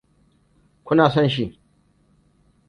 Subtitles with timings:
[0.85, 1.45] Kuna son shi.